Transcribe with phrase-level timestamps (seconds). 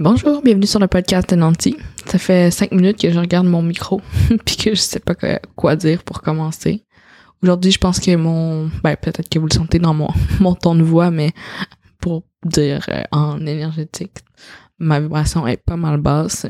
[0.00, 1.76] Bonjour, bienvenue sur le podcast de.
[2.06, 4.00] Ça fait cinq minutes que je regarde mon micro
[4.46, 5.14] puis que je sais pas
[5.56, 6.84] quoi dire pour commencer.
[7.42, 10.06] Aujourd'hui, je pense que mon ben peut-être que vous le sentez dans mon
[10.40, 11.32] mon ton de voix mais
[12.00, 14.18] pour dire euh, en énergétique,
[14.78, 16.46] ma vibration est pas mal basse.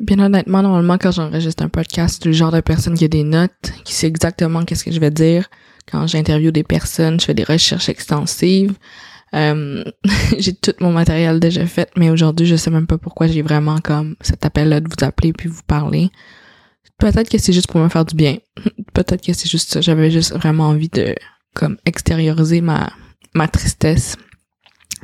[0.00, 3.22] Bien honnêtement, normalement quand j'enregistre un podcast, suis le genre de personne qui a des
[3.22, 5.48] notes, qui sait exactement qu'est-ce que je vais dire.
[5.88, 8.74] Quand j'interviewe des personnes, je fais des recherches extensives.
[9.34, 9.84] Euh,
[10.38, 13.80] j'ai tout mon matériel déjà fait, mais aujourd'hui, je sais même pas pourquoi j'ai vraiment
[13.80, 16.10] comme cet appel-là de vous appeler puis vous parler.
[16.98, 18.38] Peut-être que c'est juste pour me faire du bien.
[18.94, 19.80] Peut-être que c'est juste ça.
[19.80, 21.14] J'avais juste vraiment envie de
[21.54, 22.92] comme extérioriser ma
[23.34, 24.16] ma tristesse.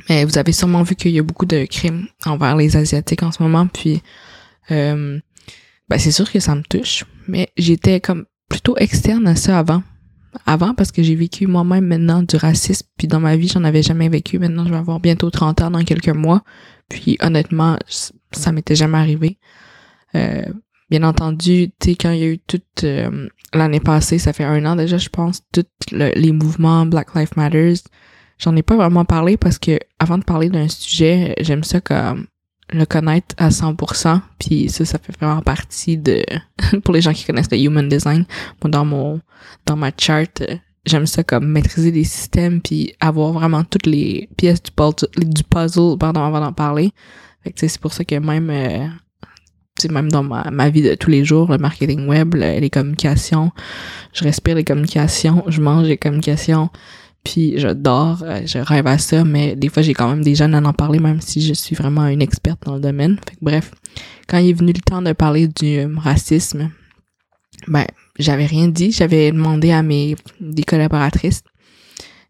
[0.09, 3.31] Mais vous avez sûrement vu qu'il y a beaucoup de crimes envers les asiatiques en
[3.31, 4.01] ce moment, puis
[4.71, 5.19] euh,
[5.89, 7.05] ben c'est sûr que ça me touche.
[7.27, 9.83] Mais j'étais comme plutôt externe à ça avant
[10.45, 13.83] avant parce que j'ai vécu moi-même maintenant du racisme, puis dans ma vie, j'en avais
[13.83, 14.39] jamais vécu.
[14.39, 16.41] Maintenant, je vais avoir bientôt 30 ans dans quelques mois.
[16.89, 17.77] Puis honnêtement,
[18.31, 19.37] ça m'était jamais arrivé.
[20.15, 20.45] Euh,
[20.89, 24.43] bien entendu, tu sais, quand il y a eu toute euh, l'année passée, ça fait
[24.43, 27.77] un an déjà, je pense, tous les mouvements Black Lives Matters,
[28.37, 32.27] j'en ai pas vraiment parlé parce que avant de parler d'un sujet, j'aime ça comme
[32.71, 36.23] le connaître à 100%, puis ça, ça fait vraiment partie de,
[36.83, 38.25] pour les gens qui connaissent le human design,
[38.63, 39.21] moi, dans mon,
[39.65, 40.41] dans ma chart,
[40.85, 45.43] j'aime ça comme maîtriser les systèmes puis avoir vraiment toutes les pièces du puzzle, du
[45.43, 46.91] puzzle pardon, avant d'en parler.
[47.43, 48.87] Fait que c'est pour ça que même, euh,
[49.89, 53.51] même dans ma, ma vie de tous les jours, le marketing web, les communications,
[54.13, 56.69] je respire les communications, je mange les communications,
[57.23, 60.55] puis j'adore, euh, je rêve à ça, mais des fois j'ai quand même des jeunes
[60.55, 63.17] à en parler, même si je suis vraiment une experte dans le domaine.
[63.17, 63.71] Fait que bref,
[64.27, 66.71] quand il est venu le temps de parler du euh, racisme,
[67.67, 67.85] ben
[68.17, 71.43] j'avais rien dit, j'avais demandé à mes des collaboratrices,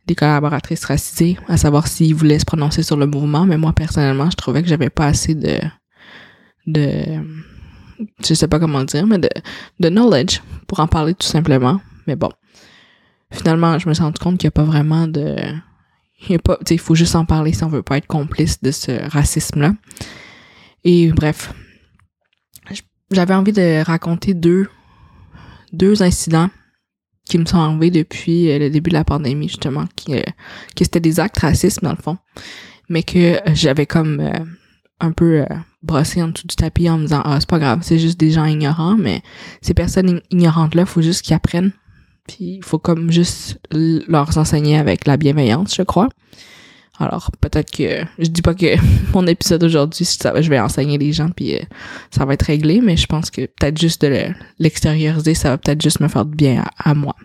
[0.08, 4.30] des collaboratrices racisées, à savoir s'ils voulaient se prononcer sur le mouvement, mais moi personnellement,
[4.30, 5.58] je trouvais que j'avais pas assez de
[6.67, 6.92] de
[8.25, 9.30] je sais pas comment dire, mais de
[9.80, 11.80] de knowledge pour en parler tout simplement.
[12.08, 12.31] Mais bon,
[13.32, 15.36] finalement, je me suis rendu compte qu'il n'y a pas vraiment de...
[16.28, 18.62] Il, y a pas, il faut juste en parler si on veut pas être complice
[18.62, 19.74] de ce racisme-là.
[20.84, 21.53] Et bref,
[23.09, 24.68] j'avais envie de raconter deux,
[25.74, 26.50] deux incidents
[27.25, 30.22] qui me sont arrivés depuis euh, le début de la pandémie, justement, qui, euh,
[30.75, 32.18] qui c'était des actes racistes, dans le fond,
[32.90, 34.31] mais que j'avais comme euh,
[35.00, 35.46] un peu
[35.81, 38.31] brossé en dessous du tapis en me disant «Ah, c'est pas grave, c'est juste des
[38.31, 39.22] gens ignorants, mais
[39.62, 41.72] ces personnes ignorantes-là, faut juste qu'ils apprennent
[42.28, 46.09] puis il faut comme juste leur enseigner avec la bienveillance, je crois.
[47.00, 48.76] Alors peut-être que je dis pas que
[49.14, 51.62] mon épisode aujourd'hui, je vais enseigner les gens puis euh,
[52.12, 54.28] ça va être réglé, mais je pense que peut-être juste de
[54.59, 57.16] l'extérioriser, ça va peut-être juste me faire du bien à, moi.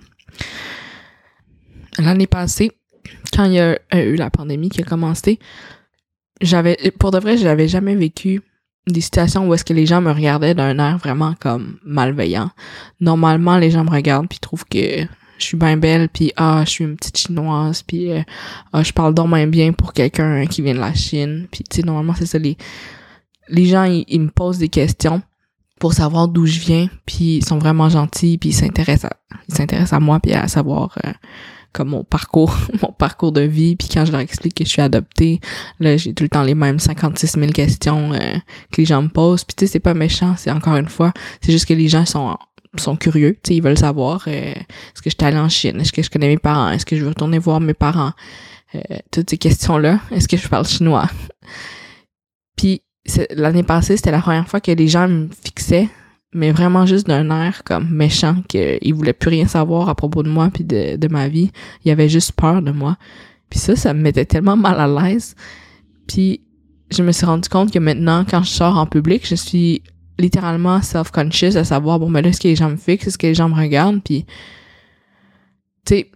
[1.99, 2.73] L'année passée,
[3.34, 5.39] quand il y a eu la pandémie qui a commencé,
[6.41, 8.43] j'avais pour de vrai, j'avais jamais vécu
[8.86, 12.50] des situations où est-ce que les gens me regardaient d'un air vraiment comme malveillant.
[13.00, 15.06] Normalement, les gens me regardent puis trouvent que
[15.38, 18.22] je suis bien belle puis ah, je suis une petite chinoise puis euh,
[18.72, 21.47] ah, je parle donc bien bien pour quelqu'un qui vient de la Chine.
[21.50, 22.56] Puis tu sais normalement c'est ça les
[23.48, 25.22] les gens ils, me posent des questions
[25.78, 29.16] pour savoir d'où je viens puis ils sont vraiment gentils puis ils s'intéressent à
[29.48, 31.12] ils s'intéressent à moi puis à savoir euh,
[31.76, 33.76] comme mon parcours, mon parcours de vie.
[33.76, 35.41] Puis quand je leur explique que je suis adoptée,
[35.78, 38.19] là, j'ai tout le temps les mêmes 56 000 questions euh,
[38.72, 39.44] que les gens me posent.
[39.44, 42.06] Puis tu sais, c'est pas méchant, c'est encore une fois, c'est juste que les gens
[42.06, 42.36] sont
[42.78, 45.81] sont curieux, tu sais, ils veulent savoir euh, est-ce que je suis allée en Chine,
[45.81, 48.12] est-ce que je connais mes parents, est-ce que je veux retourner voir mes parents,
[48.75, 51.09] euh, toutes ces questions-là, est-ce que je parle chinois?
[52.56, 52.82] Puis
[53.31, 55.88] l'année passée, c'était la première fois que les gens me fixaient
[56.36, 60.28] mais vraiment juste d'un air comme méchant qu'il voulait plus rien savoir à propos de
[60.28, 61.50] moi puis de, de ma vie.
[61.84, 62.97] Il avait juste peur de moi.
[63.48, 65.34] Puis ça, ça me mettait tellement mal à l'aise.
[66.06, 66.42] Puis
[66.91, 69.82] je me suis rendu compte que maintenant, quand je sors en public, je suis
[70.19, 73.06] littéralement self-conscious à savoir, bon, mais là, est-ce que les gens me fixent?
[73.06, 74.03] Est-ce que les gens me regardent?
[74.03, 74.24] Puis,
[75.84, 76.10] tu sais,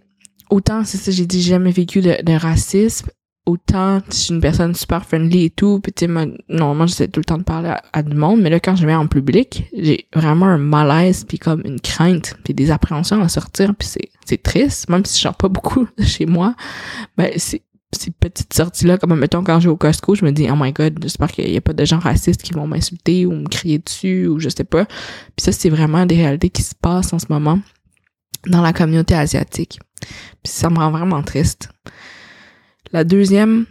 [0.49, 3.09] autant, c'est ça, j'ai dit, j'ai jamais vécu de racisme
[3.51, 7.19] autant je suis une personne super friendly et tout puis tu sais normalement j'essaie tout
[7.19, 10.07] le temps de parler à, du monde mais là quand je vais en public j'ai
[10.13, 13.87] vraiment un malaise puis comme une crainte puis des appréhensions à sortir puis
[14.25, 16.55] c'est triste même si je sors pas beaucoup chez moi.
[17.17, 17.61] Ben ces
[18.11, 20.71] petites sorties là comme mettons quand je vais au Costco je me dis oh my
[20.71, 23.79] god j'espère qu'il y a pas de gens racistes qui vont m'insulter ou me crier
[23.79, 24.85] dessus ou je sais pas.
[24.85, 27.59] Puis ça c'est vraiment des réalités qui se passent en ce moment
[28.47, 29.79] dans la communauté asiatique.
[30.43, 31.69] Puis ça me rend vraiment triste
[32.93, 33.65] la deuxième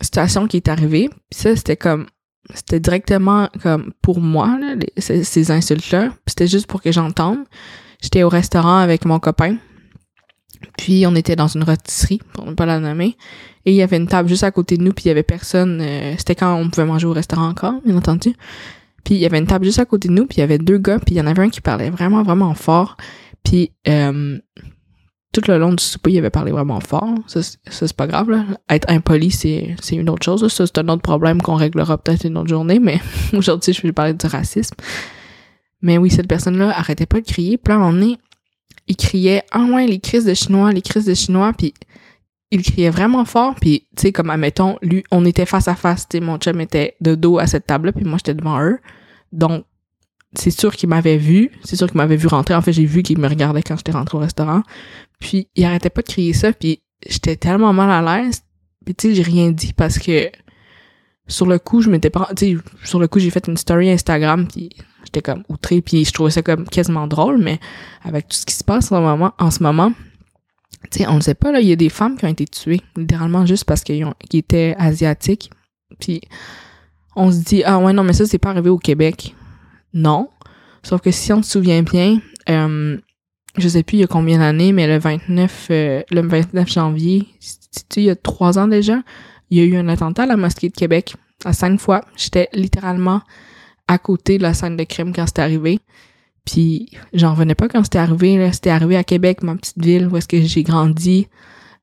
[0.00, 2.06] situation qui est arrivée, ça, c'était comme
[2.52, 4.58] c'était directement comme pour moi
[4.98, 7.38] ces, insultes là c'était juste pour que j'entende
[8.02, 9.56] j'étais au restaurant avec mon copain
[10.76, 13.16] Puis on était dans une rôtisserie, pour ne pas la nommer,
[13.64, 15.22] et il y avait une table juste à côté de nous, puis il y avait
[15.22, 15.80] personne.
[15.80, 18.34] euh, C'était quand on pouvait manger au restaurant encore, bien entendu.
[19.04, 20.58] Puis il y avait une table juste à côté de nous, puis il y avait
[20.58, 22.96] deux gars, puis il y en avait un qui parlait vraiment, vraiment fort.
[23.42, 24.38] Puis euh,
[25.34, 27.14] tout le long du souper, il avait parlé vraiment fort.
[27.26, 28.44] Ça, c'est- pas grave, là.
[28.70, 30.46] Être impoli, c'est une autre chose.
[30.52, 33.00] Ça, c'est un autre problème qu'on réglera peut-être une autre journée, mais
[33.32, 34.76] aujourd'hui, je vais parler du racisme.
[35.82, 37.58] Mais oui, cette personne-là arrêtait pas de crier.
[37.58, 37.92] Puis là, à
[38.86, 41.74] il criait «Ah ouais, les crises de chinois, les crises de chinois», puis
[42.50, 46.06] il criait vraiment fort, puis tu sais, comme, admettons, lui, on était face à face,
[46.08, 48.78] tu sais, mon chum était de dos à cette table-là, puis moi, j'étais devant eux.
[49.32, 49.64] Donc,
[50.36, 52.54] c'est sûr qu'il m'avait vu, c'est sûr qu'il m'avait vu rentrer.
[52.54, 54.62] En fait, j'ai vu qu'il me regardait quand j'étais rentrée au restaurant.
[55.20, 58.42] Puis, il arrêtait pas de crier ça, puis j'étais tellement mal à l'aise.
[58.84, 60.30] Puis, tu sais, j'ai rien dit parce que
[61.26, 62.28] sur le coup, je m'étais pas...
[62.36, 64.70] Tu sais, sur le coup, j'ai fait une story Instagram, puis
[65.04, 67.60] j'étais comme outrée, puis je trouvais ça comme quasiment drôle, mais
[68.02, 69.92] avec tout ce qui se passe en, ce moment,
[70.90, 72.44] tu sais, on ne sait pas, là, il y a des femmes qui ont été
[72.46, 75.50] tuées, littéralement juste parce qu'ils ont- qu'ils étaient asiatiques.
[75.98, 76.20] Puis,
[77.16, 79.34] on se dit, ah ouais, non, mais ça, c'est pas arrivé au Québec.
[79.94, 80.28] Non.
[80.82, 82.20] Sauf que si on se souvient bien,
[82.50, 82.98] euh,
[83.56, 87.26] je sais plus il y a combien d'années, mais le 29, euh, le 29 janvier,
[87.96, 89.00] il y a trois ans déjà,
[89.50, 91.14] il y a eu un attentat à la mosquée de Québec,
[91.44, 92.02] à cinq fois.
[92.16, 93.22] J'étais littéralement
[93.88, 95.80] à côté de la scène de crime quand c'était arrivé.
[96.44, 98.50] Puis j'en revenais pas quand c'était arrivé.
[98.52, 101.28] C'était arrivé à Québec, ma petite ville, où est-ce que j'ai grandi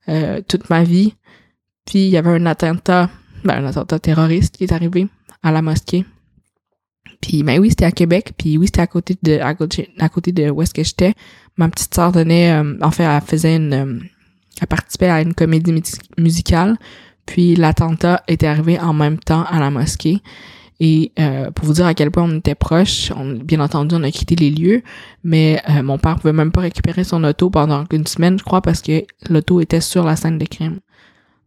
[0.09, 1.15] euh, toute ma vie.
[1.85, 3.09] Puis il y avait un attentat,
[3.43, 5.07] ben, un attentat terroriste qui est arrivé
[5.41, 6.05] à la mosquée.
[7.21, 8.33] Puis ben oui, c'était à Québec.
[8.37, 11.13] Puis oui, c'était à côté de à côté, de où est-ce que j'étais.
[11.57, 13.99] Ma petite sœur donnait, euh, en fait, elle faisait une, euh,
[14.59, 16.77] elle participait à une comédie mus- musicale.
[17.25, 20.21] Puis l'attentat était arrivé en même temps à la mosquée.
[20.83, 24.01] Et euh, pour vous dire à quel point on était proches, on, bien entendu, on
[24.01, 24.81] a quitté les lieux,
[25.23, 28.63] mais euh, mon père pouvait même pas récupérer son auto pendant une semaine, je crois,
[28.63, 30.79] parce que l'auto était sur la scène de crime.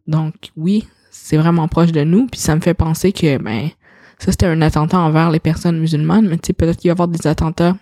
[0.07, 3.71] Donc oui, c'est vraiment proche de nous, puis ça me fait penser que ben
[4.19, 6.95] ça c'était un attentat envers les personnes musulmanes, mais tu sais peut-être qu'il va y
[6.95, 7.77] avoir des attentats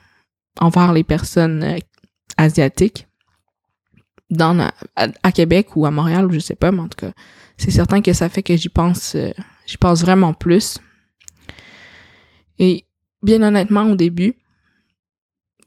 [0.59, 1.77] envers les personnes euh,
[2.37, 3.07] asiatiques
[4.29, 7.11] dans à, à Québec ou à Montréal, je sais pas, mais en tout cas,
[7.57, 9.31] c'est certain que ça fait que j'y pense euh,
[9.65, 10.79] j'y pense vraiment plus.
[12.59, 12.85] Et
[13.21, 14.35] bien honnêtement, au début,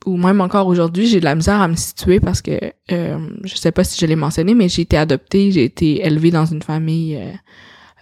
[0.06, 3.56] ou même encore aujourd'hui, j'ai de la misère à me situer parce que euh, je
[3.56, 6.62] sais pas si je l'ai mentionné, mais j'ai été adoptée, j'ai été élevée dans une
[6.62, 7.32] famille euh,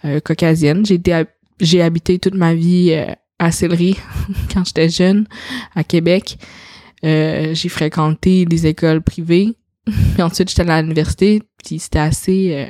[0.05, 0.85] euh, caucasienne.
[0.85, 1.23] J'ai été
[1.59, 3.97] j'ai habité toute ma vie euh, à Sillery
[4.53, 5.27] quand j'étais jeune,
[5.75, 6.37] à Québec.
[7.03, 9.53] Euh, j'ai fréquenté des écoles privées.
[9.85, 12.53] Puis ensuite, j'étais à l'université, puis c'était assez...
[12.53, 12.65] euh,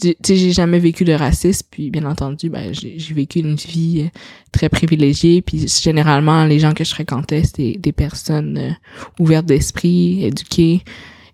[0.00, 4.04] tu sais, j'ai jamais vécu de racisme, puis bien entendu, ben, j'ai vécu une vie
[4.06, 4.18] euh,
[4.50, 8.70] très privilégiée, puis généralement, les gens que je fréquentais, c'était des personnes euh,
[9.18, 10.82] ouvertes d'esprit, éduquées,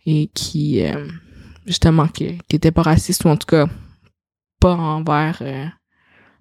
[0.04, 1.06] et qui, euh,
[1.66, 3.66] justement, qui, qui étaient pas racistes, ou en tout cas,
[4.60, 5.42] pas envers,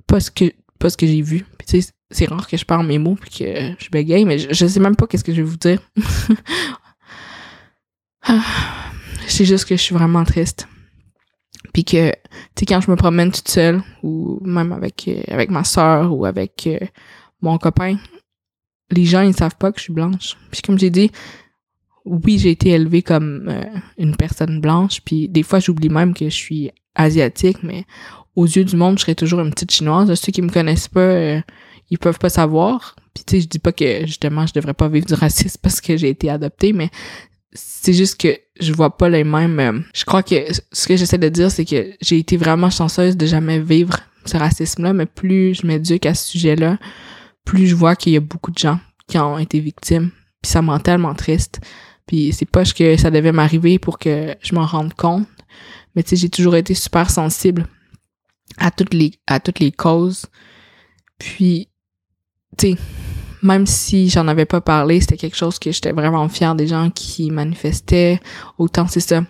[0.07, 1.45] pas ce que, pas ce que j'ai vu.
[1.57, 4.39] Puis tu sais, c'est rare que je parle mes mots, puis que je bégaye, mais
[4.39, 5.81] je, je sais même pas qu'est-ce que je vais vous dire.
[8.27, 8.41] Ah,
[9.27, 10.67] c'est juste que je suis vraiment triste.
[11.73, 12.15] Puis que, tu
[12.57, 16.25] sais, quand je me promène toute seule, ou même avec, euh, avec ma soeur, ou
[16.25, 16.79] avec euh,
[17.41, 17.97] mon copain,
[18.91, 20.37] les gens, ils savent pas que je suis blanche.
[20.51, 21.11] Puis comme j'ai dit,
[22.05, 23.63] oui, j'ai été élevée comme euh,
[23.97, 27.83] une personne blanche, puis des fois, j'oublie même que je suis asiatique, mais
[28.35, 30.13] aux yeux du monde, je serais toujours une petite chinoise.
[30.15, 31.41] Ceux qui me connaissent pas, euh,
[31.89, 32.95] ils peuvent pas savoir.
[33.13, 35.81] Puis tu sais, je dis pas que, justement, je devrais pas vivre du racisme parce
[35.81, 36.89] que j'ai été adoptée, mais
[37.55, 40.35] c'est juste que je vois pas les mêmes euh, je crois que
[40.71, 44.37] ce que j'essaie de dire c'est que j'ai été vraiment chanceuse de jamais vivre ce
[44.37, 46.77] racisme là mais plus je m'éduque à ce sujet là
[47.45, 50.11] plus je vois qu'il y a beaucoup de gens qui ont été victimes
[50.41, 51.61] puis ça me rend tellement triste
[52.05, 55.27] puis c'est pas que ça devait m'arriver pour que je m'en rende compte
[55.95, 57.67] mais tu sais j'ai toujours été super sensible
[58.57, 60.25] à toutes les à toutes les causes
[61.17, 61.69] puis
[62.57, 62.77] tu sais
[63.45, 66.89] même si j'en avais pas parlé, c'était quelque chose que j'étais vraiment fière des gens
[66.89, 68.19] qui manifestaient.
[68.57, 69.23] Autant c'est ça.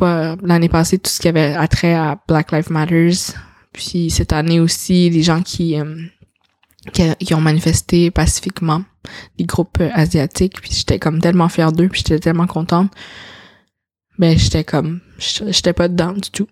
[0.00, 3.34] L'année passée, tout ce qui avait attrait à Black Lives Matters.
[3.72, 5.96] Puis cette année aussi, les gens qui, euh,
[6.92, 8.82] qui, qui ont manifesté pacifiquement,
[9.38, 10.60] les groupes euh, asiatiques.
[10.60, 12.90] Puis j'étais comme tellement fière d'eux, puis j'étais tellement contente.
[14.18, 16.46] Mais j'étais comme, j'étais pas dedans du tout,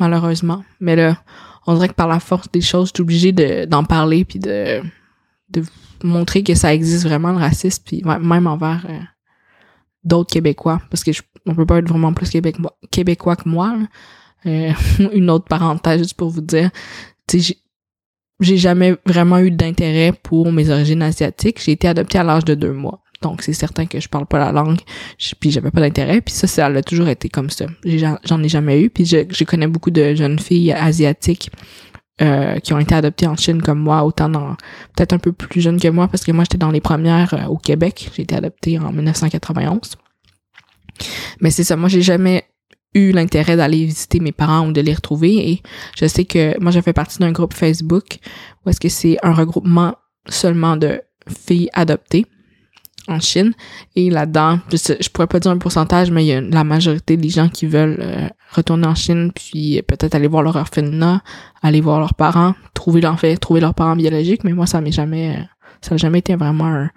[0.00, 0.64] malheureusement.
[0.80, 1.22] Mais là,
[1.66, 4.38] on dirait que par la force des choses, je suis obligée de, d'en parler puis
[4.38, 4.82] de,
[5.50, 5.62] de
[6.02, 8.98] montrer que ça existe vraiment le racisme puis même envers euh,
[10.02, 13.78] d'autres Québécois parce que je, on peut pas être vraiment plus québécois, québécois que moi.
[14.46, 14.72] Euh,
[15.12, 16.70] une autre parenthèse juste pour vous dire,
[17.30, 21.62] j'ai jamais vraiment eu d'intérêt pour mes origines asiatiques.
[21.62, 23.03] J'ai été adoptée à l'âge de deux mois.
[23.24, 24.80] Donc, c'est certain que je parle pas la langue,
[25.40, 26.20] puis j'avais pas d'intérêt.
[26.20, 27.66] Puis ça, ça a toujours été comme ça.
[27.84, 28.90] J'en ai jamais eu.
[28.90, 31.50] Puis je, je connais beaucoup de jeunes filles asiatiques
[32.20, 34.56] euh, qui ont été adoptées en Chine comme moi, autant dans
[34.94, 37.46] peut-être un peu plus jeunes que moi, parce que moi j'étais dans les premières euh,
[37.46, 38.10] au Québec.
[38.14, 39.96] J'ai été adoptée en 1991.
[41.40, 42.44] Mais c'est ça, moi j'ai jamais
[42.94, 45.50] eu l'intérêt d'aller visiter mes parents ou de les retrouver.
[45.50, 45.62] Et
[45.98, 48.18] je sais que moi, j'ai fait partie d'un groupe Facebook
[48.64, 49.96] où est-ce que c'est un regroupement
[50.28, 52.26] seulement de filles adoptées
[53.08, 53.52] en Chine.
[53.96, 57.28] Et là-dedans, je, pourrais pas dire un pourcentage, mais il y a la majorité des
[57.28, 61.22] gens qui veulent euh, retourner en Chine, puis peut-être aller voir leur orphelinat,
[61.62, 64.44] aller voir leurs parents, trouver l'enfant, trouver leurs parents biologiques.
[64.44, 65.38] Mais moi, ça m'est jamais,
[65.80, 66.90] ça n'a jamais été vraiment un,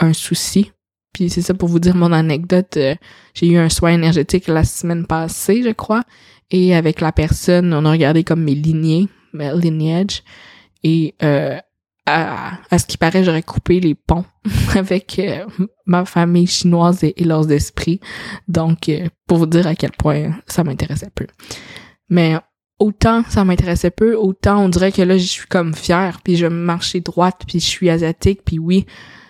[0.00, 0.72] un souci.
[1.12, 2.76] Puis c'est ça pour vous dire mon anecdote.
[2.76, 2.94] Euh,
[3.34, 6.02] j'ai eu un soin énergétique la semaine passée, je crois.
[6.50, 10.22] Et avec la personne, on a regardé comme mes lignées, mes lineage.
[10.84, 11.58] Et euh,
[12.04, 14.24] à, ce qui paraît, j'aurais coupé les ponts
[14.74, 15.46] avec euh,
[15.86, 18.00] ma famille chinoise et, leurs esprits.
[18.48, 18.90] Donc,
[19.26, 21.26] pour vous dire à quel point ça m'intéressait peu.
[22.08, 22.36] Mais
[22.78, 26.46] autant ça m'intéressait peu, autant on dirait que là, je suis comme fière, puis je
[26.46, 28.86] marche droite, puis je suis asiatique, puis oui,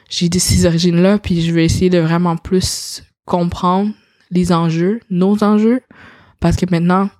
[0.08, 3.92] j'ai ces origines-là, puis je vais essayer de vraiment plus comprendre
[4.30, 5.82] les enjeux, nos enjeux,
[6.40, 7.10] parce que maintenant,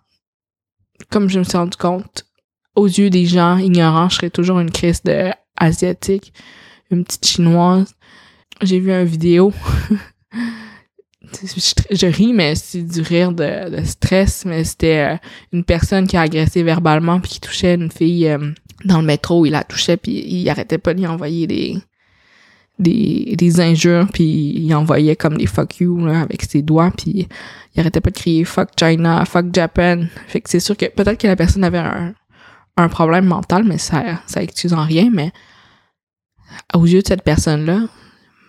[1.11, 2.26] comme je me suis rendu compte,
[2.75, 5.30] aux yeux des gens ignorants, je serais toujours une crise de
[5.62, 6.33] asiatique,
[6.90, 7.95] une petite chinoise.
[8.61, 9.52] J'ai vu une vidéo.
[11.90, 15.16] je, ris, mais c'est du rire de, stress, mais c'était euh,
[15.52, 18.52] une personne qui a agressé verbalement puis qui touchait une fille euh,
[18.85, 19.47] dans le métro.
[19.47, 21.78] Il la touchait puis il arrêtait pas de lui envoyer des
[22.78, 27.28] des, des injures, puis il envoyait comme des fuck you avec ses doigts, puis
[27.75, 30.07] il arrêtait pas de crier fuck China, fuck Japan.
[30.26, 32.14] Fait que c'est sûr que peut-être que la personne avait un,
[32.76, 35.31] un problème mental, mais ça, ça excuse en rien, mais
[36.75, 37.87] aux yeux de cette personne-là,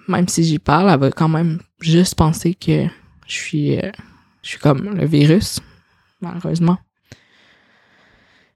[0.07, 2.85] même si j'y parle, elle va quand même juste penser que
[3.27, 3.91] je suis, euh,
[4.41, 5.59] je suis comme le virus,
[6.21, 6.77] malheureusement.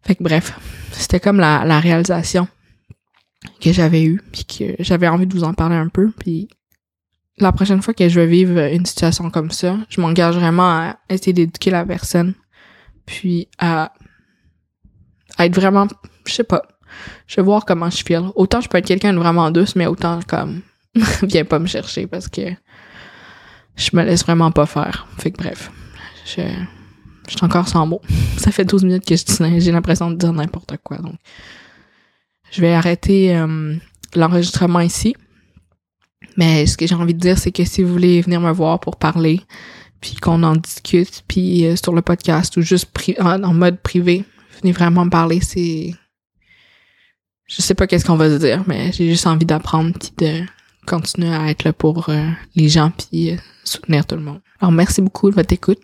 [0.03, 0.57] Fait que bref,
[0.91, 2.47] c'était comme la, réalisation
[3.61, 6.47] que j'avais eu puis que j'avais envie de vous en parler un peu puis
[7.37, 10.97] la prochaine fois que je vais vivre une situation comme ça, je m'engage vraiment à
[11.09, 12.33] essayer d'éduquer la personne
[13.05, 13.93] puis à,
[15.39, 15.87] être vraiment
[16.25, 16.63] je sais pas,
[17.27, 18.23] je vais voir comment je feel.
[18.35, 20.61] Autant je peux être quelqu'un de vraiment douce mais autant comme
[21.23, 22.41] viens pas me chercher parce que
[23.75, 25.07] je me laisse vraiment pas faire.
[25.17, 25.71] Fait que bref,
[26.25, 26.41] je
[27.27, 28.01] je suis encore sans mots.
[28.37, 31.15] Ça fait 12 minutes que je dis j'ai l'impression de dire n'importe quoi donc
[32.51, 33.75] je vais arrêter euh,
[34.15, 35.15] l'enregistrement ici.
[36.37, 38.79] Mais ce que j'ai envie de dire, c'est que si vous voulez venir me voir
[38.79, 39.41] pour parler,
[40.01, 42.89] puis qu'on en discute, puis euh, sur le podcast ou juste
[43.19, 44.23] en, mode privé,
[44.61, 45.41] venez vraiment me parler.
[45.41, 45.93] C'est,
[47.47, 50.43] je sais pas qu'est-ce qu'on va se dire, mais j'ai juste envie d'apprendre puis de
[50.85, 54.39] continuer à être là pour euh, les gens puis soutenir tout le monde.
[54.59, 55.75] Alors merci beaucoup de votre écoute.